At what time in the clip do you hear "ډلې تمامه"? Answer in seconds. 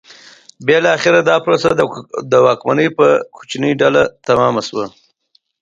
3.81-4.61